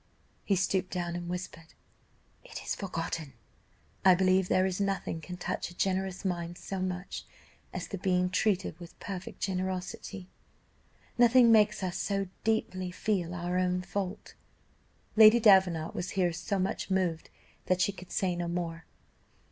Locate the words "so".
6.57-6.79, 11.99-12.29, 16.33-16.57